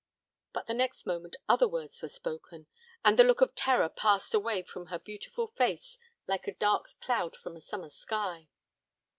But 0.51 0.65
the 0.65 0.73
next 0.73 1.05
moment 1.05 1.35
other 1.47 1.67
words 1.67 2.01
were 2.01 2.07
spoken, 2.07 2.65
and 3.05 3.19
the 3.19 3.23
look 3.23 3.39
of 3.39 3.53
terror 3.53 3.87
passed 3.87 4.33
away 4.33 4.63
from 4.63 4.87
her 4.87 4.97
beautiful 4.97 5.45
face 5.49 5.99
like 6.25 6.47
a 6.47 6.55
dark 6.55 6.87
cloud 7.01 7.35
from 7.35 7.55
a 7.55 7.61
summer 7.61 7.89
sky. 7.89 8.47